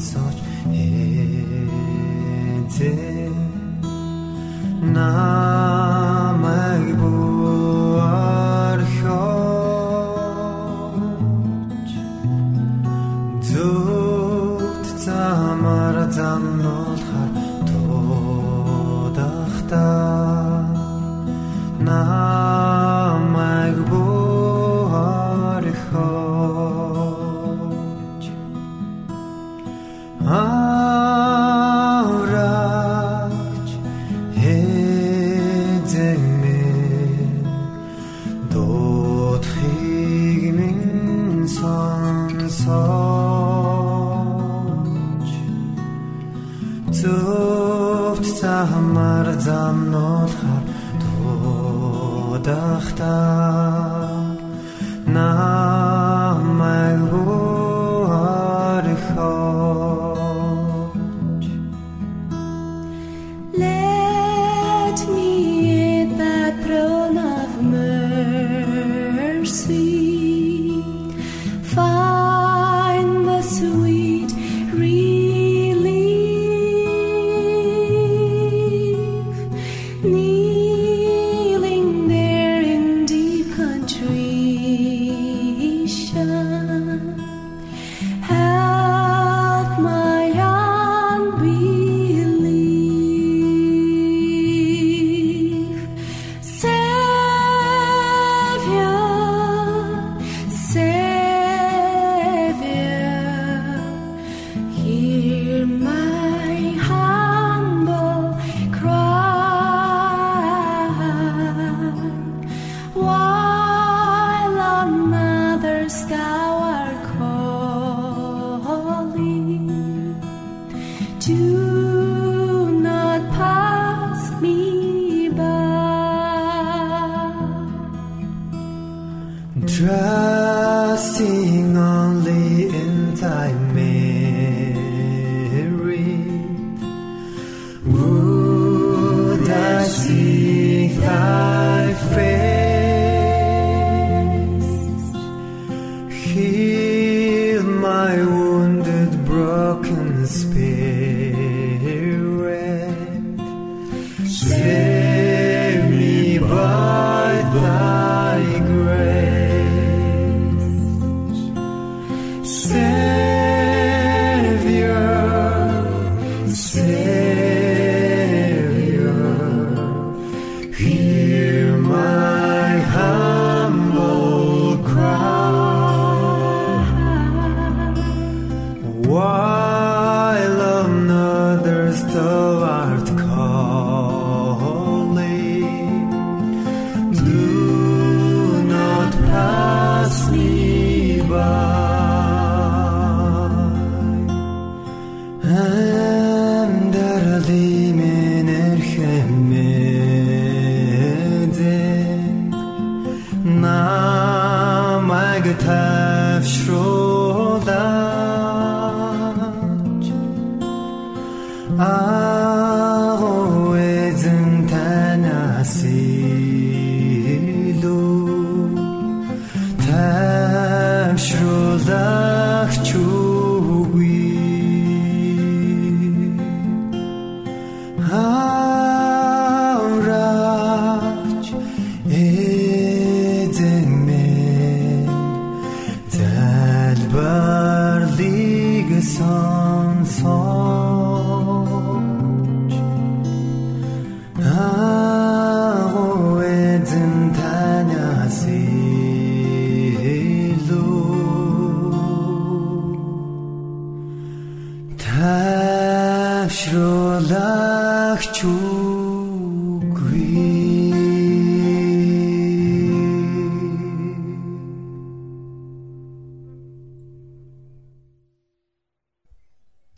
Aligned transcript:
Намайг 0.00 0.90
тавшруулаа 4.90 5.79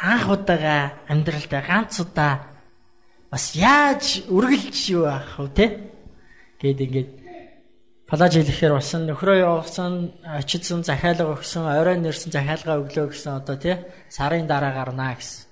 анх 0.00 0.28
удаага 0.28 0.96
амьдралдаа 1.08 1.62
ганц 1.68 2.00
удаа 2.00 2.34
бас 3.30 3.54
яаж 3.54 4.24
үргэлж 4.32 4.78
юу 4.96 5.04
аах 5.04 5.38
вэ 5.38 5.48
те 5.54 5.66
гээд 6.60 6.80
ингээд 6.80 7.10
палаж 8.10 8.32
хэлэхээр 8.34 8.74
болсон 8.74 9.06
нөхрөө 9.06 9.36
явуулсан 9.44 9.92
очидсан 10.24 10.82
захиалга 10.82 11.36
өгсөн 11.36 11.62
орой 11.68 11.96
нэрсэн 12.00 12.32
захиалга 12.32 12.80
өглөө 12.82 13.06
гэсэн 13.12 13.32
одоо 13.38 13.56
тий 13.60 13.76
сарын 14.10 14.50
дараа 14.50 14.72
гарнаа 14.74 15.14
гэсэн. 15.14 15.46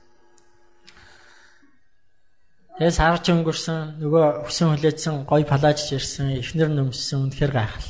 Тэгээ 2.78 2.95
сар 2.99 3.19
ч 3.23 3.31
өнгөрсөн 3.31 4.02
нөгөө 4.02 4.26
хүсэн 4.47 4.67
хүлээдсэн 4.75 5.14
гой 5.26 5.43
палаж 5.47 5.78
ирсэн 5.95 6.38
эхнэр 6.43 6.71
нөмссөн 6.75 7.31
үнэхээр 7.31 7.52
гайхал. 7.55 7.88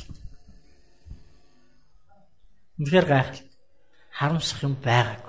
Үнэхээр 2.77 3.05
гайхал. 3.05 3.41
Харамсах 4.13 4.65
юм 4.65 4.73
байгаагүй. 4.81 5.28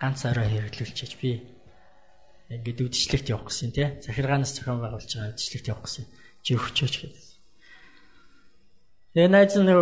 ганц 0.00 0.24
орой 0.28 0.48
хэрэглүүлчихэж 0.50 1.12
би 1.20 1.30
ингээд 2.50 2.84
үдшилтэд 2.86 3.32
явах 3.32 3.50
гэсэн 3.50 3.70
тий. 3.72 3.88
Захиргаанаас 4.04 4.54
зохион 4.54 4.80
байгуулж 4.84 5.10
байгаа 5.10 5.34
үдшилтэд 5.34 5.66
явах 5.72 5.84
гэсэн. 5.88 6.04
Чи 6.44 6.54
өгчөөч 6.54 6.94
гэдэг. 7.02 7.24
Тэгээ 9.16 9.30
найз 9.32 9.54
нь 9.56 9.72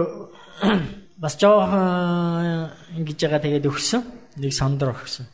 бас 1.23 1.35
жоохон 1.37 2.73
ингэж 2.97 3.19
байгаа 3.21 3.43
тэгээд 3.43 3.69
өгсөн. 3.69 4.03
Нэг 4.41 4.53
сондор 4.55 4.95
өгсөн. 4.97 5.27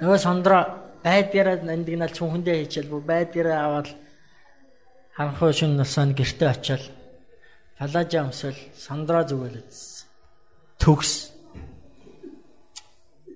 Нөгөө 0.00 0.18
сондро 0.20 0.58
байдгаараа 1.04 1.64
нандинал 1.64 2.12
чүнхэндээ 2.12 2.56
хийчихэл 2.60 2.92
бүр 2.92 3.04
байдгаараа 3.04 3.58
аваад 3.64 3.88
ханхуу 5.16 5.52
шин 5.52 5.76
насанд 5.76 6.16
гэрте 6.16 6.48
очиад 6.48 6.84
палажа 7.76 8.20
өмсөл 8.24 8.56
сондро 8.76 9.24
зүгэлээд 9.24 9.72
төгс 10.80 11.29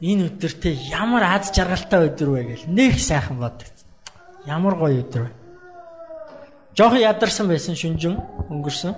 Энэ 0.00 0.28
өдөртөө 0.28 0.74
ямар 0.92 1.24
аз 1.24 1.48
жаргалтай 1.56 2.10
өдөр 2.12 2.28
вэ 2.36 2.42
гэл 2.44 2.64
нэг 2.68 3.00
сайхан 3.00 3.40
боддог. 3.40 3.72
Ямар 4.44 4.76
гоё 4.76 5.00
өдөр 5.00 5.22
вэ. 5.24 5.32
Жохон 6.76 7.00
ядарсан 7.00 7.48
байсан 7.48 7.72
шүнжин 7.72 8.20
өнгөрсөн. 8.52 8.92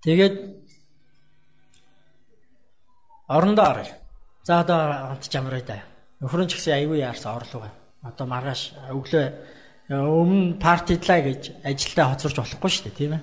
Тэгээд 0.00 0.36
орондоо 3.28 3.66
оръё. 3.68 3.92
За 4.48 4.60
одоо 4.64 5.12
онт 5.12 5.28
чамраа 5.28 5.60
даа. 5.60 5.84
Нөхөр 6.24 6.44
нь 6.44 6.48
ч 6.48 6.56
гэсэн 6.56 6.80
аягүй 6.80 7.04
яарсан 7.04 7.36
орлого. 7.36 7.68
Одоо 8.00 8.24
маргааш 8.24 8.72
өглөө 8.88 9.26
өмнө 9.92 10.56
партидлаа 10.56 11.20
гэж 11.20 11.60
ажилдаа 11.60 12.16
хоцорч 12.16 12.36
болохгүй 12.40 12.70
шүү 12.72 12.84
дээ, 12.88 12.96
тийм 12.96 13.12
ээ. 13.20 13.22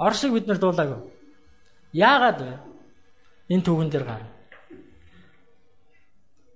Оршиг 0.00 0.32
бид 0.32 0.46
нар 0.48 0.56
дуулаагүй. 0.56 0.96
Яагаад 1.92 2.40
вэ? 2.40 2.54
Энэ 3.52 3.64
түүхэн 3.66 3.90
дээр 3.92 4.04
гар. 4.08 4.22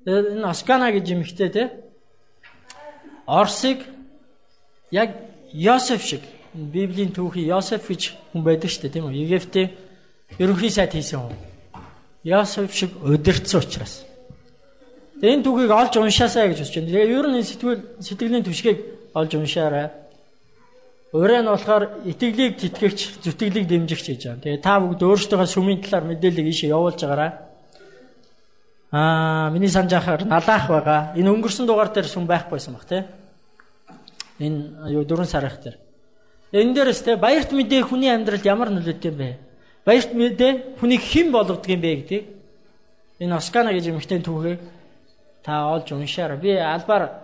Энэ 0.09 0.49
Оскана 0.49 0.89
гэж 0.93 1.13
юмхтэй 1.13 1.51
те. 1.53 1.65
Орсыг 3.27 3.85
яг 4.91 5.11
Йосеф 5.53 6.03
шиг 6.03 6.23
Библийн 6.55 7.13
түүхий 7.13 7.45
Йосеф 7.45 7.85
гэж 7.89 8.17
хүн 8.33 8.43
байдаг 8.45 8.71
шүү 8.71 8.89
дээ 8.89 8.95
тийм 8.97 9.05
үү? 9.13 9.21
Египтийн 9.29 9.71
ерөнхий 10.39 10.71
сайд 10.71 10.97
хийсэн 10.97 11.21
хүн. 11.21 11.37
Йосеф 12.25 12.73
шиг 12.73 12.97
удирдсан 13.05 13.61
учраас. 13.61 14.07
Энэ 15.21 15.45
түүхийг 15.45 15.71
олж 15.71 16.01
уншаасаа 16.01 16.49
гэж 16.49 16.65
бодож 16.65 16.75
байна. 16.75 16.89
Тэгээ 16.89 17.13
ер 17.13 17.27
нь 17.29 17.43
сэтгэл 17.45 17.81
сэтгэлийн 18.01 18.45
түшгийг 18.45 18.79
олж 19.13 19.31
уншаарай. 19.37 20.04
Ураа 21.15 21.47
нь 21.47 21.47
болохоор 21.47 22.03
итгэлийг 22.11 22.59
тэтгэгч, 22.59 23.23
зүтгэлийг 23.23 23.71
дэмжигч 23.71 24.07
гэж 24.11 24.23
байна. 24.27 24.43
Тэгээ 24.43 24.67
та 24.67 24.83
бүгд 24.83 24.99
өөрсдөө 24.99 25.47
сүмийн 25.47 25.79
талаар 25.79 26.11
мэдээлэл 26.11 26.51
ийшээ 26.51 26.75
явуулж 26.75 26.99
байгаарай. 26.99 27.31
Аа, 28.91 29.51
миний 29.55 29.71
санаж 29.71 29.95
ахаар 29.95 30.27
налаах 30.27 30.67
байгаа. 30.67 31.15
Энэ 31.15 31.31
өнгөрсөн 31.31 31.71
дугаар 31.71 31.95
дээр 31.95 32.11
сүм 32.11 32.27
байхгүйсэн 32.27 32.75
баг 32.75 32.85
тий. 32.91 33.03
Энэ 34.43 34.91
юу 34.91 35.07
дөрөв 35.07 35.31
сарх 35.31 35.63
дээр. 35.63 35.79
Энэ 36.51 36.75
дээрээс 36.75 37.07
тий 37.07 37.15
баярт 37.15 37.55
мэдээ 37.55 37.83
хүний 37.87 38.11
амьдралд 38.11 38.43
ямар 38.43 38.75
нөлөөтэй 38.75 39.11
юм 39.15 39.19
бэ? 39.19 39.39
Баярт 39.87 40.11
мэдээ 40.19 40.83
хүнийг 40.83 41.03
хэн 41.03 41.31
болгодог 41.31 41.71
юм 41.71 41.79
бэ 41.79 41.95
гэдэг. 41.95 42.23
Энэ 43.23 43.39
Оскана 43.39 43.71
гэж 43.71 43.87
эмэгтэй 43.87 44.19
түүхийг 44.19 44.59
та 45.47 45.71
олж 45.71 45.95
уншаарай. 45.95 46.39
Би 46.43 46.59
албаар 46.59 47.24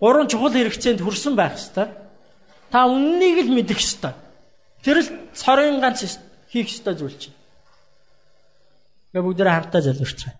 гурван 0.00 0.28
чухал 0.28 0.52
хэрэгцээнд 0.52 1.00
хүрсэн 1.00 1.34
байх 1.36 1.56
ёстой. 1.56 1.88
Та 2.70 2.86
үннийг 2.86 3.46
л 3.46 3.54
мэдэх 3.54 3.80
ёстой. 3.80 4.12
Тэр 4.84 5.00
л 5.00 5.08
цорын 5.32 5.80
ганц 5.80 6.18
хийх 6.50 6.68
ёстой 6.68 6.94
зүйл 6.94 7.16
чинь. 7.16 7.36
Тэгээ 9.12 9.24
бүгдээ 9.24 9.48
хамтдаа 9.48 9.80
залбирч 9.80 10.20
байгаа. 10.24 10.36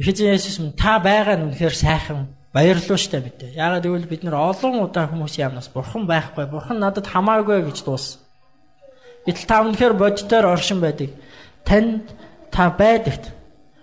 Эхэжээ 0.00 0.32
Есүс 0.32 0.58
минь 0.58 0.74
та 0.74 0.98
байгаа 0.98 1.36
нь 1.36 1.52
үнэхээр 1.52 1.76
сайхан 1.76 2.32
баярлалаа 2.56 2.98
штэ 2.98 3.20
мэдээ. 3.20 3.54
Яагаад 3.54 3.84
гэвэл 3.84 4.10
бид 4.10 4.22
нар 4.24 4.40
олон 4.40 4.80
удаа 4.80 5.06
хүмүүсийн 5.06 5.52
амнаас 5.52 5.68
бурхан 5.68 6.08
байхгүй, 6.08 6.48
бурхан 6.48 6.80
надад 6.80 7.06
хамаагүй 7.06 7.68
гэж 7.68 7.84
дууссан. 7.84 8.24
Гэтэл 9.28 9.46
та 9.46 9.60
үнэхээр 9.60 9.94
бодитоор 9.94 10.56
оршин 10.56 10.80
байдаг. 10.80 11.12
Танд 11.68 12.08
та 12.48 12.72
байдагт 12.72 13.28